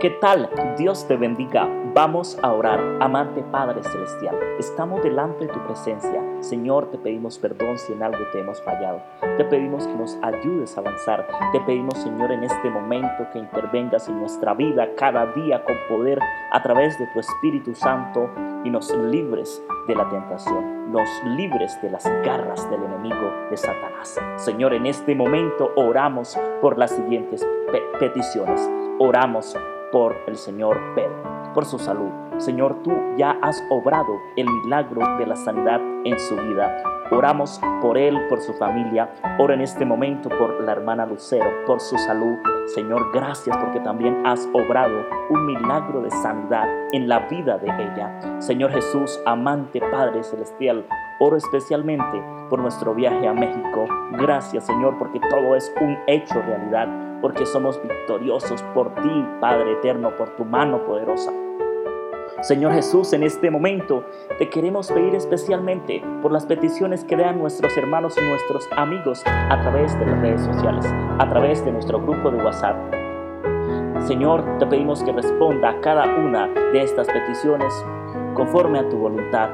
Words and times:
¿Qué 0.00 0.10
tal? 0.10 0.48
Dios 0.78 1.08
te 1.08 1.16
bendiga. 1.16 1.68
Vamos 1.92 2.38
a 2.40 2.52
orar. 2.52 2.78
Amante 3.00 3.42
Padre 3.50 3.82
Celestial, 3.82 4.36
estamos 4.56 5.02
delante 5.02 5.48
de 5.48 5.52
tu 5.52 5.58
presencia. 5.64 6.22
Señor, 6.38 6.92
te 6.92 6.98
pedimos 6.98 7.36
perdón 7.40 7.76
si 7.76 7.94
en 7.94 8.04
algo 8.04 8.20
te 8.30 8.38
hemos 8.38 8.62
fallado. 8.62 9.02
Te 9.36 9.44
pedimos 9.44 9.88
que 9.88 9.94
nos 9.94 10.16
ayudes 10.22 10.76
a 10.76 10.82
avanzar. 10.82 11.26
Te 11.50 11.58
pedimos, 11.62 11.98
Señor, 11.98 12.30
en 12.30 12.44
este 12.44 12.70
momento 12.70 13.26
que 13.32 13.40
intervengas 13.40 14.08
en 14.08 14.20
nuestra 14.20 14.54
vida 14.54 14.88
cada 14.96 15.26
día 15.32 15.64
con 15.64 15.74
poder 15.88 16.20
a 16.52 16.62
través 16.62 16.96
de 17.00 17.08
tu 17.08 17.18
Espíritu 17.18 17.74
Santo 17.74 18.30
y 18.68 18.70
nos 18.70 18.94
libres 18.94 19.64
de 19.86 19.94
la 19.94 20.06
tentación, 20.10 20.92
nos 20.92 21.08
libres 21.24 21.80
de 21.80 21.90
las 21.90 22.04
garras 22.04 22.68
del 22.70 22.82
enemigo 22.82 23.32
de 23.50 23.56
Satanás. 23.56 24.20
Señor, 24.36 24.74
en 24.74 24.84
este 24.84 25.14
momento 25.14 25.72
oramos 25.74 26.38
por 26.60 26.76
las 26.76 26.90
siguientes 26.90 27.46
peticiones. 27.98 28.68
Oramos 28.98 29.56
por 29.90 30.14
el 30.26 30.36
Señor 30.36 30.78
Pedro, 30.94 31.37
por 31.58 31.66
su 31.66 31.80
salud. 31.80 32.12
Señor, 32.36 32.84
tú 32.84 32.92
ya 33.16 33.36
has 33.42 33.60
obrado 33.68 34.20
el 34.36 34.46
milagro 34.48 35.18
de 35.18 35.26
la 35.26 35.34
sanidad 35.34 35.80
en 36.04 36.16
su 36.16 36.36
vida. 36.36 36.80
Oramos 37.10 37.60
por 37.82 37.98
él, 37.98 38.16
por 38.28 38.40
su 38.40 38.52
familia. 38.54 39.12
Ora 39.40 39.54
en 39.54 39.62
este 39.62 39.84
momento 39.84 40.28
por 40.28 40.62
la 40.62 40.70
hermana 40.70 41.04
Lucero, 41.04 41.50
por 41.66 41.80
su 41.80 41.98
salud. 41.98 42.36
Señor, 42.76 43.10
gracias 43.12 43.56
porque 43.56 43.80
también 43.80 44.24
has 44.24 44.48
obrado 44.52 45.04
un 45.30 45.46
milagro 45.46 46.00
de 46.00 46.12
sanidad 46.12 46.68
en 46.92 47.08
la 47.08 47.26
vida 47.26 47.58
de 47.58 47.66
ella. 47.66 48.40
Señor 48.40 48.70
Jesús, 48.70 49.18
amante 49.26 49.80
Padre 49.80 50.22
Celestial, 50.22 50.86
oro 51.20 51.36
especialmente 51.36 52.22
por 52.48 52.60
nuestro 52.60 52.94
viaje 52.94 53.26
a 53.26 53.32
México. 53.32 53.86
Gracias, 54.12 54.66
Señor, 54.66 54.96
porque 54.98 55.20
todo 55.30 55.54
es 55.56 55.72
un 55.80 55.96
hecho 56.06 56.40
realidad 56.42 56.88
porque 57.20 57.46
somos 57.46 57.80
victoriosos 57.82 58.62
por 58.74 58.94
ti, 58.96 59.26
Padre 59.40 59.72
eterno, 59.72 60.14
por 60.16 60.30
tu 60.36 60.44
mano 60.44 60.84
poderosa. 60.84 61.32
Señor 62.42 62.72
Jesús, 62.72 63.12
en 63.12 63.24
este 63.24 63.50
momento 63.50 64.04
te 64.38 64.48
queremos 64.48 64.92
pedir 64.92 65.14
especialmente 65.16 66.04
por 66.22 66.30
las 66.30 66.46
peticiones 66.46 67.02
que 67.02 67.16
dan 67.16 67.38
nuestros 67.38 67.76
hermanos 67.76 68.16
y 68.16 68.24
nuestros 68.24 68.68
amigos 68.76 69.22
a 69.26 69.60
través 69.60 69.98
de 69.98 70.06
las 70.06 70.20
redes 70.20 70.42
sociales, 70.42 70.86
a 71.18 71.28
través 71.28 71.64
de 71.64 71.72
nuestro 71.72 72.00
grupo 72.00 72.30
de 72.30 72.44
WhatsApp. 72.44 72.76
Señor, 74.06 74.58
te 74.58 74.66
pedimos 74.66 75.02
que 75.02 75.12
responda 75.12 75.70
a 75.70 75.80
cada 75.80 76.04
una 76.04 76.46
de 76.46 76.82
estas 76.82 77.08
peticiones 77.08 77.74
conforme 78.34 78.78
a 78.78 78.88
tu 78.88 78.98
voluntad. 78.98 79.50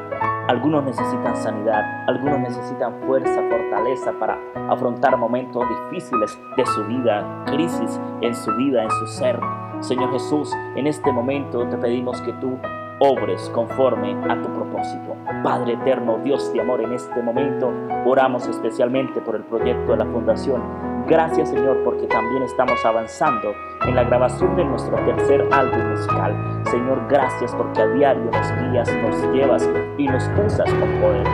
Algunos 0.48 0.84
necesitan 0.84 1.34
sanidad, 1.36 2.04
algunos 2.06 2.38
necesitan 2.40 3.00
fuerza, 3.06 3.42
fortaleza 3.48 4.12
para 4.20 4.38
afrontar 4.68 5.16
momentos 5.16 5.64
difíciles 5.68 6.38
de 6.54 6.66
su 6.66 6.84
vida, 6.84 7.44
crisis 7.46 7.98
en 8.20 8.34
su 8.34 8.54
vida, 8.56 8.82
en 8.82 8.90
su 8.90 9.06
ser. 9.06 9.40
Señor 9.80 10.12
Jesús, 10.12 10.52
en 10.76 10.86
este 10.86 11.10
momento 11.10 11.66
te 11.68 11.78
pedimos 11.78 12.20
que 12.20 12.34
tú 12.34 12.58
obres 12.98 13.50
conforme 13.54 14.12
a 14.30 14.42
tu 14.42 14.50
propósito. 14.50 15.16
Padre 15.42 15.74
eterno, 15.74 16.18
Dios 16.22 16.52
de 16.52 16.60
amor, 16.60 16.82
en 16.82 16.92
este 16.92 17.22
momento 17.22 17.72
oramos 18.04 18.46
especialmente 18.46 19.22
por 19.22 19.36
el 19.36 19.44
proyecto 19.44 19.92
de 19.92 20.04
la 20.04 20.06
Fundación 20.06 20.93
Gracias 21.06 21.50
Señor 21.50 21.82
porque 21.84 22.06
también 22.06 22.42
estamos 22.44 22.82
avanzando 22.84 23.54
en 23.86 23.94
la 23.94 24.04
grabación 24.04 24.56
de 24.56 24.64
nuestro 24.64 24.96
tercer 25.04 25.46
álbum 25.52 25.90
musical. 25.90 26.62
Señor, 26.70 27.06
gracias 27.10 27.54
porque 27.54 27.82
a 27.82 27.86
diario 27.88 28.24
nos 28.24 28.70
guías, 28.70 28.90
nos 29.02 29.34
llevas 29.34 29.68
y 29.98 30.08
nos 30.08 30.24
usas 30.46 30.72
con 30.72 31.00
poder. 31.00 31.26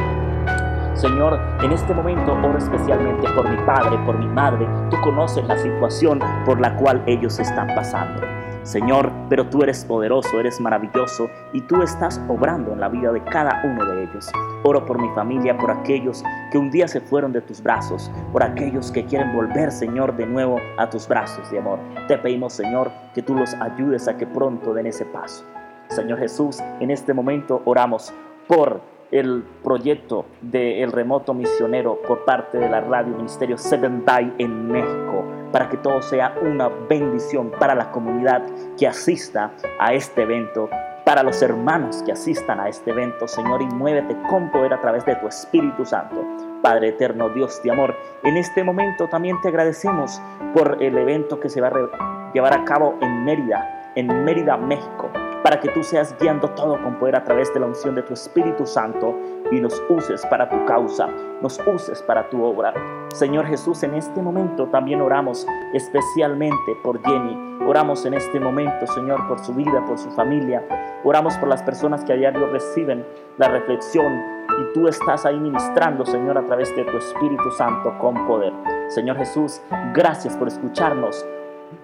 Señor, 0.94 1.38
en 1.62 1.72
este 1.72 1.94
momento 1.94 2.32
oro 2.32 2.58
especialmente 2.58 3.28
por 3.34 3.48
mi 3.48 3.56
padre, 3.64 3.96
por 4.04 4.18
mi 4.18 4.26
madre. 4.26 4.66
Tú 4.91 5.00
conoces 5.02 5.46
la 5.46 5.56
situación 5.56 6.18
por 6.44 6.60
la 6.60 6.74
cual 6.76 7.02
ellos 7.06 7.38
están 7.38 7.68
pasando. 7.68 8.39
Señor, 8.70 9.10
pero 9.28 9.48
tú 9.48 9.64
eres 9.64 9.84
poderoso, 9.84 10.38
eres 10.38 10.60
maravilloso 10.60 11.28
y 11.52 11.60
tú 11.62 11.82
estás 11.82 12.20
obrando 12.28 12.72
en 12.72 12.78
la 12.78 12.88
vida 12.88 13.10
de 13.10 13.20
cada 13.24 13.60
uno 13.64 13.84
de 13.84 14.04
ellos. 14.04 14.30
Oro 14.62 14.86
por 14.86 15.02
mi 15.02 15.08
familia, 15.08 15.58
por 15.58 15.72
aquellos 15.72 16.22
que 16.53 16.58
un 16.58 16.70
día 16.70 16.86
se 16.86 17.00
fueron 17.00 17.32
de 17.32 17.41
tus 17.41 17.60
brazos, 17.60 18.12
por 18.31 18.44
aquellos 18.44 18.92
que 18.92 19.04
quieren 19.04 19.34
volver, 19.34 19.72
Señor, 19.72 20.16
de 20.16 20.25
nuevo 20.25 20.60
a 20.78 20.88
tus 20.88 21.08
brazos 21.08 21.50
de 21.50 21.58
amor. 21.58 21.81
Te 22.06 22.16
pedimos, 22.16 22.53
Señor, 22.53 22.92
que 23.12 23.22
tú 23.22 23.34
los 23.34 23.54
ayudes 23.54 24.06
a 24.06 24.16
que 24.16 24.28
pronto 24.28 24.72
den 24.72 24.87
ese 24.87 25.04
paso. 25.04 25.44
Señor 25.88 26.20
Jesús, 26.20 26.60
en 26.78 26.92
este 26.92 27.12
momento 27.12 27.62
oramos 27.64 28.14
por 28.47 28.82
el 29.10 29.42
proyecto 29.64 30.26
del 30.42 30.92
remoto 30.92 31.34
misionero 31.34 32.00
por 32.06 32.25
parte 32.25 32.58
de 32.58 32.69
la 32.69 32.82
radio 32.82 33.16
Ministerio 33.16 33.58
Seven 33.58 34.04
Day 34.04 34.32
en 34.38 34.69
México 34.69 35.39
para 35.53 35.69
que 35.69 35.77
todo 35.77 36.03
sea 36.03 36.34
una 36.43 36.69
bendición 36.69 37.50
para 37.59 37.75
la 37.75 37.91
comunidad 37.91 38.43
que 38.78 38.87
asista 38.87 39.53
a 39.78 39.93
este 39.94 40.22
evento, 40.22 40.69
para 41.05 41.22
los 41.22 41.43
hermanos 41.43 42.03
que 42.05 42.12
asistan 42.12 42.61
a 42.61 42.69
este 42.69 42.91
evento, 42.91 43.27
Señor, 43.27 43.62
y 43.62 43.66
muévete 43.66 44.16
con 44.28 44.50
poder 44.50 44.75
a 44.75 44.81
través 44.81 45.05
de 45.05 45.16
tu 45.16 45.27
Espíritu 45.27 45.84
Santo. 45.84 46.25
Padre 46.62 46.88
eterno, 46.88 47.31
Dios 47.31 47.62
de 47.62 47.71
amor, 47.71 47.97
en 48.22 48.37
este 48.37 48.62
momento 48.62 49.09
también 49.09 49.41
te 49.41 49.49
agradecemos 49.49 50.21
por 50.55 50.77
el 50.83 50.97
evento 50.99 51.41
que 51.41 51.49
se 51.49 51.61
va 51.61 51.69
a 51.69 52.32
llevar 52.32 52.53
a 52.53 52.65
cabo 52.65 52.97
en 53.00 53.25
Mérida, 53.25 53.93
en 53.94 54.25
Mérida, 54.25 54.56
México 54.56 55.11
para 55.50 55.62
que 55.62 55.71
tú 55.71 55.83
seas 55.83 56.15
guiando 56.21 56.49
todo 56.50 56.81
con 56.81 56.97
poder 57.00 57.16
a 57.16 57.25
través 57.25 57.53
de 57.53 57.59
la 57.59 57.66
unción 57.66 57.97
de 57.97 58.05
tu 58.05 58.15
Espíritu 58.15 58.65
Santo 58.65 59.19
y 59.50 59.61
nos 59.61 59.83
uses 59.88 60.25
para 60.27 60.49
tu 60.49 60.65
causa, 60.65 61.09
nos 61.43 61.61
uses 61.66 62.00
para 62.03 62.31
tu 62.31 62.44
obra. 62.44 62.72
Señor 63.12 63.47
Jesús, 63.47 63.83
en 63.83 63.94
este 63.94 64.22
momento 64.22 64.69
también 64.69 65.00
oramos 65.00 65.44
especialmente 65.75 66.77
por 66.84 67.03
Jenny. 67.03 67.37
Oramos 67.66 68.06
en 68.06 68.15
este 68.15 68.38
momento, 68.38 68.87
Señor, 68.87 69.27
por 69.27 69.41
su 69.41 69.53
vida, 69.53 69.84
por 69.87 69.99
su 69.99 70.12
familia. 70.12 70.65
Oramos 71.03 71.37
por 71.38 71.49
las 71.49 71.65
personas 71.65 72.05
que 72.05 72.12
a 72.12 72.17
diario 72.17 72.47
reciben 72.47 73.05
la 73.37 73.49
reflexión 73.49 74.22
y 74.56 74.72
tú 74.72 74.87
estás 74.87 75.27
ahí 75.27 75.41
ministrando, 75.41 76.06
Señor, 76.06 76.38
a 76.38 76.47
través 76.47 76.72
de 76.77 76.84
tu 76.84 76.97
Espíritu 76.97 77.50
Santo 77.50 77.93
con 77.99 78.25
poder. 78.28 78.53
Señor 78.87 79.17
Jesús, 79.17 79.61
gracias 79.94 80.37
por 80.37 80.47
escucharnos. 80.47 81.27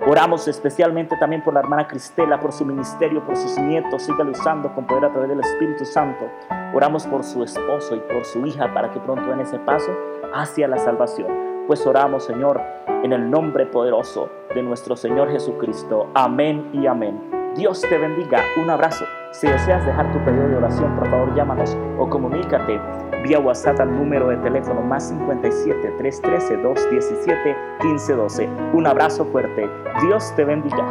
Oramos 0.06 0.46
especialmente 0.46 1.16
también 1.16 1.42
por 1.42 1.54
la 1.54 1.60
hermana 1.60 1.88
Cristela, 1.88 2.38
por 2.38 2.52
su 2.52 2.64
ministerio, 2.64 3.24
por 3.24 3.36
sus 3.36 3.58
nietos. 3.58 4.02
Sígale 4.02 4.30
usando 4.30 4.72
con 4.74 4.86
poder 4.86 5.06
a 5.06 5.10
través 5.10 5.28
del 5.28 5.40
Espíritu 5.40 5.84
Santo. 5.84 6.26
Oramos 6.74 7.06
por 7.06 7.24
su 7.24 7.42
esposo 7.42 7.96
y 7.96 8.00
por 8.00 8.24
su 8.24 8.44
hija 8.46 8.72
para 8.72 8.90
que 8.90 9.00
pronto 9.00 9.28
den 9.28 9.40
ese 9.40 9.58
paso 9.58 9.90
hacia 10.34 10.68
la 10.68 10.78
salvación. 10.78 11.64
Pues 11.66 11.86
oramos, 11.86 12.24
Señor, 12.24 12.60
en 13.02 13.12
el 13.12 13.30
nombre 13.30 13.66
poderoso 13.66 14.30
de 14.54 14.62
nuestro 14.62 14.96
Señor 14.96 15.30
Jesucristo. 15.30 16.08
Amén 16.14 16.70
y 16.72 16.86
amén. 16.86 17.52
Dios 17.56 17.80
te 17.80 17.98
bendiga. 17.98 18.42
Un 18.56 18.70
abrazo. 18.70 19.04
Si 19.38 19.46
deseas 19.46 19.84
dejar 19.84 20.10
tu 20.12 20.24
pedido 20.24 20.48
de 20.48 20.56
oración, 20.56 20.96
por 20.96 21.10
favor 21.10 21.34
llámanos 21.34 21.76
o 21.98 22.08
comunícate 22.08 22.80
vía 23.22 23.38
WhatsApp 23.38 23.80
al 23.80 23.94
número 23.94 24.28
de 24.28 24.38
teléfono 24.38 24.80
más 24.80 25.08
57 25.10 25.90
313 25.98 26.56
217 26.56 27.56
1512. 27.82 28.48
Un 28.72 28.86
abrazo 28.86 29.26
fuerte. 29.26 29.68
Dios 30.00 30.34
te 30.36 30.44
bendiga. 30.46 30.86